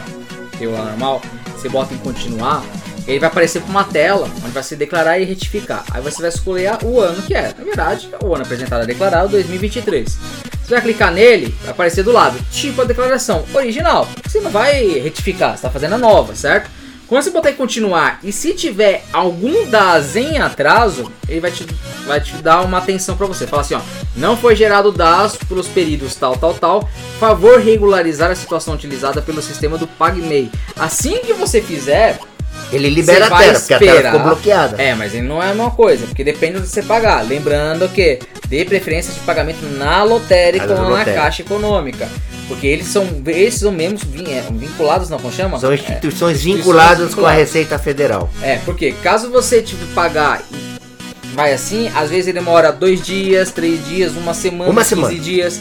[0.57, 1.21] que é o normal,
[1.57, 2.65] você bota em continuar,
[3.07, 5.85] ele vai aparecer com uma tela onde vai se declarar e retificar.
[5.91, 7.55] Aí você vai escolher o ano que é.
[7.57, 10.19] Na verdade, o ano apresentado a declarar é o 2023.
[10.63, 14.09] Você vai clicar nele, vai aparecer do lado, tipo a declaração original.
[14.27, 16.71] Você não vai retificar, você está fazendo a nova, certo?
[17.15, 21.65] Quando você botar em continuar e se tiver algum DAS em atraso, ele vai te,
[22.09, 23.47] vai te dar uma atenção para você.
[23.47, 23.81] Fala assim, ó,
[24.17, 26.89] não foi gerado DAS pelos períodos tal, tal, tal.
[27.21, 30.51] Favor regularizar a situação utilizada pelo sistema do PagMei.
[30.75, 32.19] Assim que você fizer,
[32.75, 34.13] Ele libera a tela, porque a tela esperar.
[34.13, 34.83] ficou bloqueada.
[34.83, 37.23] É, mas ele não é a mesma coisa, porque depende de você pagar.
[37.27, 42.09] Lembrando que dê preferência de pagamento na lotérica ou na caixa econômica.
[42.47, 45.59] Porque eles são, esses são mesmo é, vinculados, não, como chama?
[45.59, 47.31] São É, instituições instituições vinculadas com a.
[47.33, 48.29] Receita Federal.
[48.43, 50.75] É, porque caso você tipo pagar e
[51.35, 55.15] vai assim, às vezes ele demora dois dias, três dias, uma semana, Uma 15 semana.
[55.19, 55.61] dias.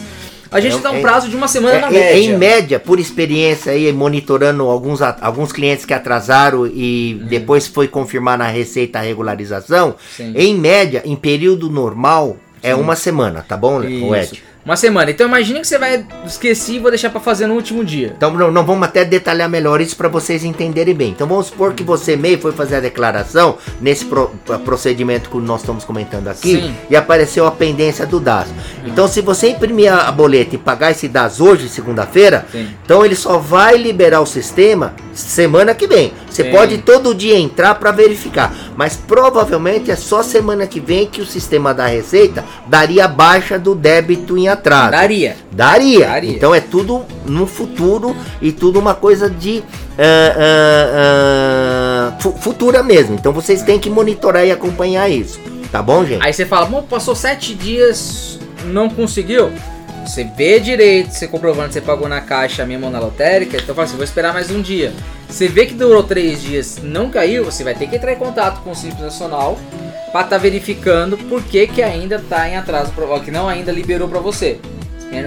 [0.54, 2.16] A gente É, dá um é- prazo de uma semana na É, média.
[2.16, 8.38] em média, por experiência aí, monitorando alguns, alguns clientes que atrasaram e depois foi confirmar
[8.38, 10.32] na Receita a regularização, Sim.
[10.36, 14.14] em média, em período normal, é uma semana, tá bom, o Isso.
[14.14, 14.42] Ed?
[14.64, 15.10] Uma semana.
[15.10, 18.14] Então imagine que você vai esqueci e vou deixar pra fazer no último dia.
[18.16, 21.10] Então não, não vamos até detalhar melhor isso para vocês entenderem bem.
[21.10, 24.30] Então vamos supor que você meio foi fazer a declaração nesse pro-
[24.64, 26.74] procedimento que nós estamos comentando aqui Sim.
[26.88, 28.48] e apareceu a pendência do DAS.
[28.86, 32.46] Então se você imprimir a boleta e pagar esse DAS hoje, segunda-feira,
[32.82, 36.14] então ele só vai liberar o sistema semana que vem.
[36.30, 36.50] Você Sim.
[36.50, 41.26] pode todo dia entrar para verificar, mas provavelmente é só semana que vem que o
[41.26, 44.90] sistema da Receita daria baixa do débito em atraso.
[44.92, 45.36] Daria.
[45.52, 46.06] Daria.
[46.06, 46.30] Daria.
[46.32, 49.62] Então é tudo no futuro e tudo uma coisa de
[49.98, 50.34] ah,
[52.14, 53.14] ah, fu- futura mesmo.
[53.14, 55.38] Então vocês têm que monitorar e acompanhar isso.
[55.70, 56.22] Tá bom, gente?
[56.24, 59.50] Aí você fala, bom, passou sete dias, não conseguiu.
[60.06, 63.86] Você vê direito, você comprovando que você pagou na caixa mesmo na lotérica, então fala
[63.86, 64.92] assim, vou esperar mais um dia.
[65.28, 68.62] Você vê que durou três dias não caiu, você vai ter que entrar em contato
[68.62, 69.58] com o Simples Nacional
[70.14, 74.06] para estar verificando por que, que ainda tá em atraso, pra- que não ainda liberou
[74.08, 74.60] para você.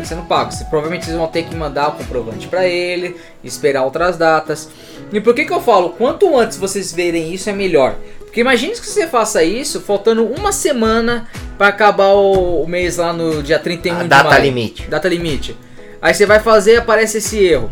[0.02, 0.50] Você não paga.
[0.52, 4.70] Você, provavelmente vocês vão ter que mandar o comprovante para ele, esperar outras datas.
[5.12, 5.90] E por que, que eu falo?
[5.90, 7.96] Quanto antes vocês verem isso é melhor.
[8.22, 13.12] Porque imagine que você faça isso faltando uma semana para acabar o, o mês lá
[13.12, 14.44] no dia 31 A de data maio.
[14.44, 14.84] limite.
[14.88, 15.58] Data limite.
[16.02, 17.70] Aí você vai fazer e aparece esse erro.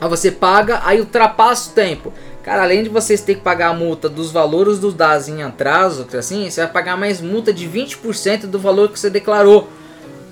[0.00, 2.12] Aí você paga, aí ultrapassa o tempo.
[2.44, 6.06] Cara, além de vocês ter que pagar a multa dos valores dos DAS em atraso,
[6.14, 9.66] assim, você vai pagar mais multa de 20% do valor que você declarou.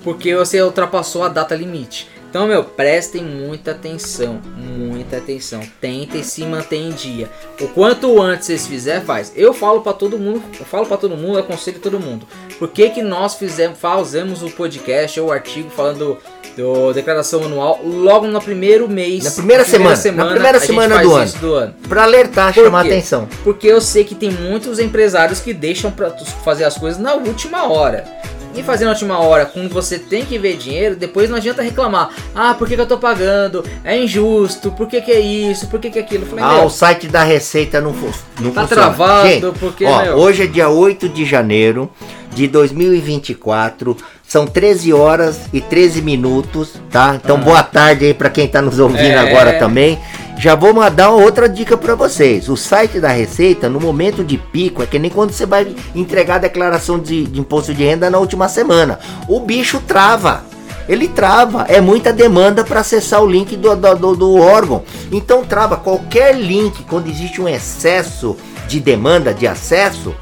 [0.04, 2.10] Porque você ultrapassou a data limite.
[2.32, 5.60] Então, meu, prestem muita atenção, muita atenção.
[5.82, 7.28] Tentem se manter em dia.
[7.60, 9.34] O quanto antes vocês fizer, faz.
[9.36, 12.26] Eu falo pra todo mundo, eu falo para todo mundo, aconselho todo mundo.
[12.58, 16.16] Por que que nós fizemos, fazemos o podcast ou o artigo falando
[16.56, 20.94] do declaração anual logo no primeiro mês, Na primeira semana, na primeira a gente semana
[20.94, 21.74] faz do isso do ano.
[21.86, 22.92] Pra alertar, Por chamar quê?
[22.92, 23.28] atenção.
[23.44, 27.70] Porque eu sei que tem muitos empresários que deixam tu fazer as coisas na última
[27.70, 28.04] hora.
[28.54, 32.10] E fazer na última hora, quando você tem que ver dinheiro, depois não adianta reclamar.
[32.34, 33.64] Ah, por que, que eu tô pagando?
[33.82, 35.68] É injusto, por que, que é isso?
[35.68, 36.26] Por que, que é aquilo?
[36.26, 37.92] Falei, Ah, meu, o site da Receita não,
[38.40, 38.66] não Tá funciona.
[38.68, 41.90] travado, Gente, porque, ó, meu- hoje é dia 8 de janeiro
[42.34, 43.96] de 2024.
[44.26, 47.18] São 13 horas e 13 minutos, tá?
[47.22, 49.18] Então boa tarde aí pra quem tá nos ouvindo É.
[49.18, 49.98] agora também.
[50.38, 52.48] Já vou mandar outra dica pra vocês.
[52.48, 56.36] O site da Receita, no momento de pico, é que nem quando você vai entregar
[56.36, 58.98] a declaração de, de imposto de renda na última semana.
[59.28, 60.44] O bicho trava.
[60.88, 64.82] Ele trava, é muita demanda para acessar o link do, do- do órgão.
[65.12, 70.12] Então trava qualquer link quando existe um excesso de demanda de acesso,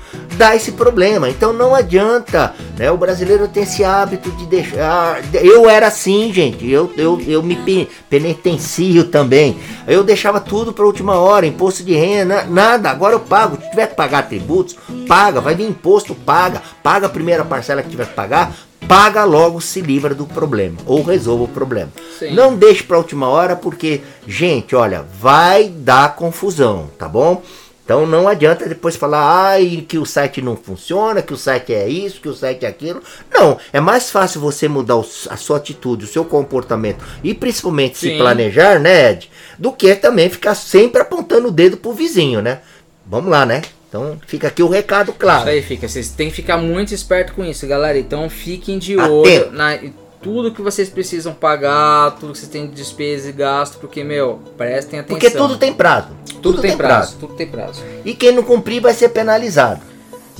[0.40, 1.29] dá esse problema.
[1.29, 2.90] Então não adianta, né?
[2.90, 5.20] O brasileiro tem esse hábito de deixar.
[5.35, 6.66] Eu era assim, gente.
[6.68, 9.59] Eu, eu, eu me pe- penitencio também.
[9.87, 12.90] Eu deixava tudo para última hora, imposto de renda, nada.
[12.90, 13.59] Agora eu pago.
[13.62, 14.76] Se tiver que pagar tributos,
[15.07, 15.42] paga.
[15.42, 16.62] Vai vir imposto, paga.
[16.83, 18.53] Paga a primeira parcela que tiver que pagar.
[18.88, 21.90] Paga logo, se livra do problema ou resolva o problema.
[22.18, 22.33] Sim.
[22.35, 27.42] Não deixe para última hora porque, gente, olha, vai dar confusão, tá bom?
[27.90, 31.88] Então não adianta depois falar ai, que o site não funciona, que o site é
[31.88, 33.03] isso, que o site é aquilo.
[33.29, 34.94] Não, é mais fácil você mudar
[35.29, 38.18] a sua atitude, o seu comportamento e principalmente se Sim.
[38.18, 39.29] planejar, né, Ed?
[39.59, 42.61] Do que também ficar sempre apontando o dedo pro vizinho, né?
[43.05, 43.61] Vamos lá, né?
[43.88, 45.40] Então fica aqui o recado claro.
[45.40, 45.88] Isso aí fica.
[45.88, 47.98] Vocês têm que ficar muito esperto com isso, galera.
[47.98, 49.12] Então fiquem de Atento.
[49.12, 49.81] olho na
[50.22, 54.40] tudo que vocês precisam pagar, tudo que vocês têm de despesa e gasto, porque, meu,
[54.56, 55.18] prestem atenção.
[55.18, 56.09] Porque tudo tem prazo.
[56.42, 57.83] Tudo tem prazo, tudo tem prazo.
[58.04, 59.89] E quem não cumprir vai ser penalizado.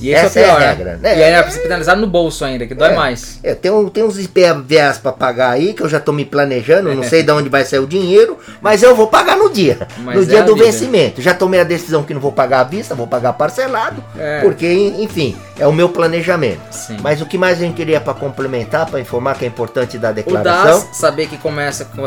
[0.01, 0.67] E esse Essa é o é a pior, né?
[0.73, 1.17] regra, né?
[1.19, 2.95] E aí é penalizado no bolso ainda, que dói É.
[2.95, 3.39] mais.
[3.43, 6.93] É, tem, um, tem uns IPVAs pra pagar aí que eu já tô me planejando,
[6.93, 9.87] não sei de onde vai sair o dinheiro, mas eu vou pagar no dia.
[9.99, 10.65] Mas no é dia do vida.
[10.65, 11.21] vencimento.
[11.21, 14.41] Já tomei a decisão que não vou pagar à vista, vou pagar parcelado, É.
[14.41, 14.67] porque,
[14.99, 16.61] enfim, é o meu planejamento.
[16.71, 16.97] Sim.
[17.01, 20.09] Mas o que mais a gente queria pra complementar, pra informar que é importante da
[20.09, 22.01] O declaração, DAS, saber que começa com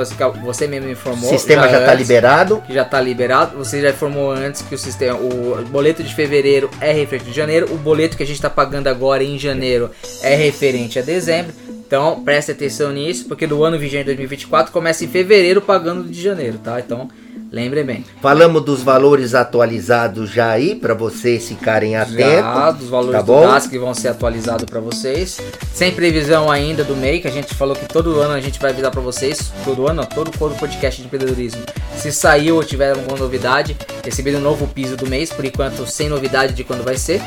[0.45, 1.29] você, mesmo informou.
[1.31, 2.63] o sistema já, tá antes, liberado.
[2.67, 3.57] Que já tá liberado.
[3.59, 7.69] Você já informou antes que o sistema, o boleto de fevereiro é referente de janeiro.
[7.73, 9.91] O boleto que a gente tá pagando agora em janeiro
[10.23, 11.55] é referente a dezembro.
[11.87, 16.59] Então preste atenção nisso, porque do ano vigente 2024 começa em fevereiro pagando de janeiro,
[16.59, 16.81] tá?
[16.81, 17.09] Então
[17.53, 18.05] lembre bem.
[18.21, 22.19] Falamos dos valores atualizados já aí, pra vocês ficarem atentos.
[22.19, 23.41] Já dos valores tá do?
[23.41, 25.39] DAS que vão ser atualizados para vocês.
[25.73, 28.71] Sem previsão ainda do MEI, que a gente falou que todo ano a gente vai
[28.71, 29.53] avisar para vocês.
[29.65, 31.63] Todo ano, todo todo podcast de empreendedorismo.
[31.97, 36.09] Se saiu ou tiver alguma novidade, receber um novo piso do mês, por enquanto sem
[36.09, 37.23] novidade de quando vai ser,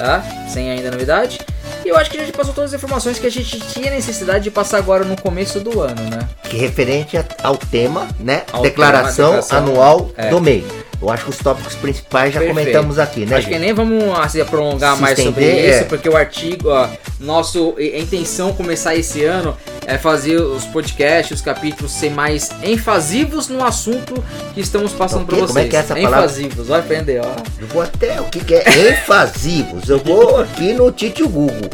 [0.00, 0.24] tá?
[0.48, 1.38] Sem ainda novidade.
[1.84, 4.44] E eu acho que a gente passou todas as informações que a gente tinha necessidade
[4.44, 6.28] de passar agora no começo do ano, né?
[6.44, 8.42] que referente ao tema, né?
[8.52, 10.30] Ao declaração, tema, declaração, anual é.
[10.30, 10.66] do MEI.
[11.00, 12.58] Eu acho que os tópicos principais já Perfeito.
[12.60, 13.36] comentamos aqui, né?
[13.36, 13.62] Acho que gente?
[13.62, 15.84] nem vamos assim, prolongar Se mais sobre estender, isso, é.
[15.84, 21.40] porque o artigo, ó, nosso a intenção começar esse ano é fazer os podcasts, os
[21.42, 24.22] capítulos ser mais enfasivos no assunto
[24.54, 25.48] que estamos passando para vocês.
[25.48, 26.18] Como é que é essa palavra?
[26.26, 27.34] enfasivos, vai aprender, ó.
[27.58, 29.88] Eu vou até o que, que é enfasivos.
[29.88, 31.70] Eu vou aqui no Tite Google.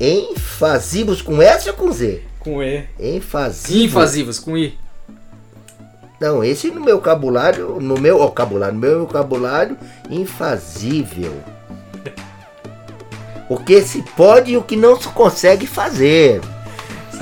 [0.00, 2.22] Enfasivos com S ou com Z?
[2.38, 2.84] Com E.
[2.98, 3.84] Enfasivos.
[3.84, 4.78] Infasivos, com I.
[6.20, 9.78] Não, esse no meu vocabulário, no meu vocabulário, no meu vocabulário,
[10.10, 11.32] infazível.
[13.48, 16.42] O que se pode e o que não se consegue fazer.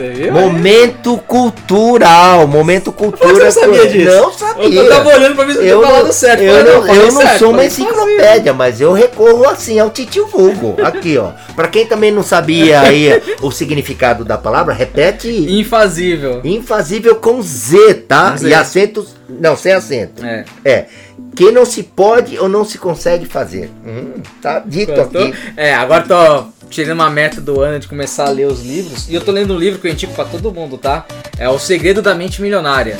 [0.02, 0.32] Viu?
[0.32, 3.50] Momento cultural, momento cultura.
[3.50, 4.16] Você sabia disso?
[4.16, 4.80] Não sabia.
[4.82, 6.42] Eu tava olhando pra ver se eu tinha não, falado certo.
[6.42, 10.76] eu não, eu não certo, sou uma enciclopédia, mas eu recorro assim ao titio vulgo.
[10.82, 11.30] Aqui, ó.
[11.54, 16.40] Pra quem também não sabia aí o significado da palavra, repete Infasível.
[16.44, 18.32] infazível com Z, tá?
[18.32, 18.48] Com Z.
[18.48, 19.17] E acentos.
[19.28, 20.24] Não, sem acento.
[20.24, 20.44] É.
[20.64, 20.86] É.
[21.36, 23.70] Que não se pode ou não se consegue fazer.
[23.86, 25.28] Hum, tá dito Gostou?
[25.28, 25.34] aqui.
[25.56, 29.08] É, agora tô tirando uma meta do ano de começar a ler os livros.
[29.08, 31.06] E eu tô lendo um livro que eu indico pra todo mundo, tá?
[31.38, 32.96] É O Segredo da Mente Milionária.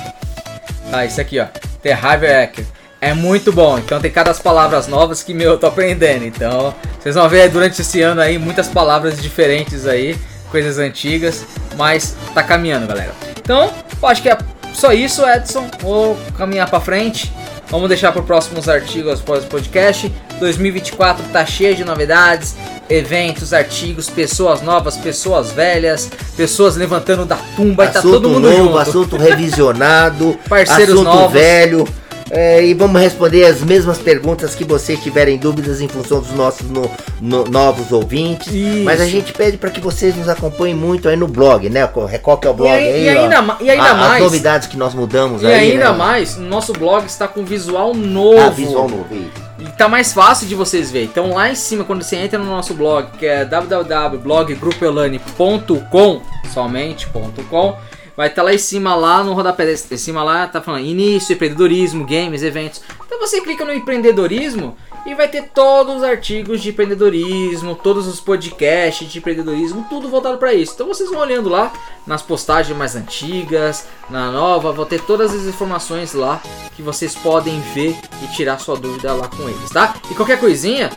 [0.91, 1.47] Tá, isso aqui, ó.
[1.83, 2.65] The Harvey Eker.
[3.01, 3.79] É muito bom.
[3.79, 6.25] Então tem cada palavras novas que, meu, eu tô aprendendo.
[6.25, 10.17] Então, vocês vão ver durante esse ano aí muitas palavras diferentes aí.
[10.51, 11.45] Coisas antigas.
[11.77, 13.13] Mas tá caminhando, galera.
[13.39, 14.37] Então, eu acho que é
[14.75, 15.67] só isso, Edson.
[15.81, 17.33] Vou caminhar pra frente.
[17.71, 20.11] Vamos deixar para próximos artigos após o podcast.
[20.41, 22.55] 2024 tá cheio de novidades,
[22.89, 28.49] eventos, artigos, pessoas novas, pessoas velhas, pessoas levantando da tumba e tá assunto todo mundo
[28.51, 28.79] novo, junto.
[28.79, 31.33] assunto revisionado, Parceiros assunto novos.
[31.33, 31.89] velho.
[32.31, 36.69] É, e vamos responder as mesmas perguntas que vocês tiverem dúvidas em função dos nossos
[36.69, 38.49] no- no- novos ouvintes.
[38.53, 38.85] Isso.
[38.85, 41.87] Mas a gente pede para que vocês nos acompanhem muito aí no blog, né?
[41.87, 43.15] Qual qual que é o blog aí- aí?
[43.15, 43.23] e ó?
[43.23, 45.73] ainda ma- e ainda A- mais- As novidades que nós mudamos E aí.
[45.73, 45.97] ainda né?
[45.97, 48.39] mais, o nosso blog está com visual novo.
[48.41, 49.07] Ah, visual novo.
[49.15, 49.49] isso.
[49.61, 51.09] E tá mais fácil de vocês verem.
[51.11, 56.21] Então lá em cima, quando você entra no nosso blog, que é www.bloggrupelane.com,
[56.53, 57.77] somente.com,
[58.19, 62.05] vai estar lá em cima, lá no rodapé, em cima lá, tá falando início, empreendedorismo,
[62.05, 62.83] games, eventos.
[63.07, 64.77] Então você clica no empreendedorismo
[65.07, 70.37] e vai ter todos os artigos de empreendedorismo, todos os podcasts de empreendedorismo, tudo voltado
[70.37, 70.73] para isso.
[70.75, 71.73] Então vocês vão olhando lá
[72.05, 76.43] nas postagens mais antigas, na nova, vão ter todas as informações lá
[76.75, 79.95] que vocês podem ver e tirar sua dúvida lá com eles, tá?
[80.11, 80.91] E qualquer coisinha,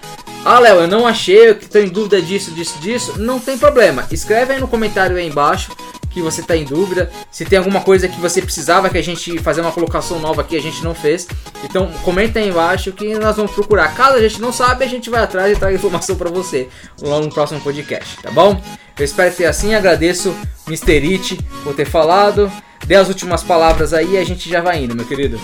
[0.43, 4.07] ah, Léo, eu não achei, eu em dúvida disso, disso, disso, não tem problema.
[4.09, 5.71] Escreve aí no comentário aí embaixo
[6.11, 7.11] que você tá em dúvida.
[7.31, 10.57] Se tem alguma coisa que você precisava que a gente fazer uma colocação nova aqui,
[10.57, 11.27] a gente não fez.
[11.63, 13.93] Então comenta aí embaixo que nós vamos procurar.
[13.95, 16.67] Caso a gente não sabe, a gente vai atrás e traga informação para você
[17.01, 18.61] lá no próximo podcast, tá bom?
[18.99, 20.35] Eu espero ter assim, agradeço.
[20.69, 22.51] It por ter falado.
[22.85, 25.39] Dê as últimas palavras aí e a gente já vai indo, meu querido.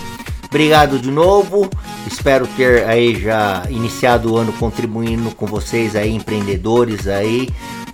[0.46, 1.68] Obrigado de novo.
[2.10, 7.50] Espero ter aí já iniciado o ano contribuindo com vocês aí, empreendedores aí,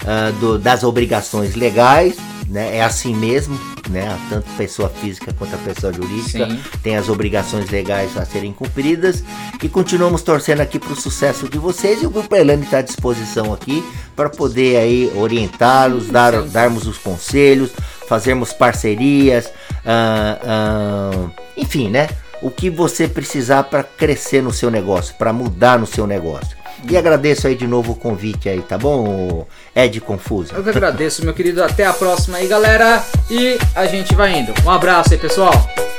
[0.06, 2.14] ah, do- das obrigações legais.
[2.48, 2.76] Né?
[2.76, 4.18] É assim mesmo, né?
[4.28, 6.60] Tanto pessoa física quanto a pessoa jurídica Sim.
[6.82, 9.22] tem as obrigações legais a serem cumpridas
[9.62, 12.82] e continuamos torcendo aqui para o sucesso de vocês e o Grupo Elane está à
[12.82, 13.84] disposição aqui
[14.14, 17.70] para poder aí orientá-los, dar, darmos os conselhos,
[18.08, 19.50] fazermos parcerias,
[19.84, 22.08] ah, ah, enfim, né?
[22.42, 26.63] O que você precisar para crescer no seu negócio, para mudar no seu negócio.
[26.88, 30.54] E agradeço aí de novo o convite aí, tá bom, Ed Confuso?
[30.54, 31.62] Eu que agradeço, meu querido.
[31.62, 33.02] Até a próxima aí, galera.
[33.30, 34.52] E a gente vai indo.
[34.64, 35.52] Um abraço aí, pessoal.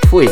[0.09, 0.29] Fui.